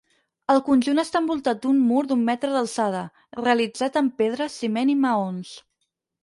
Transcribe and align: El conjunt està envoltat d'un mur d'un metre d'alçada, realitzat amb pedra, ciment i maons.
El 0.51 0.61
conjunt 0.69 1.01
està 1.01 1.19
envoltat 1.23 1.59
d'un 1.65 1.83
mur 1.89 2.01
d'un 2.11 2.23
metre 2.29 2.49
d'alçada, 2.55 3.03
realitzat 3.41 4.01
amb 4.03 4.17
pedra, 4.23 4.49
ciment 4.55 4.93
i 4.95 4.97
maons. 5.05 5.55